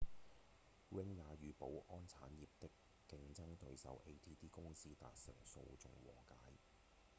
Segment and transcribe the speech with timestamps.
[0.89, 2.67] ring 也與保安產業的
[3.07, 6.35] 競爭對手 adt 公司達成訴訟和解